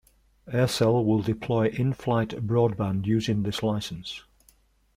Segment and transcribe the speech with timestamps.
[0.47, 4.23] Aircell will deploy in-flight broadband using this license.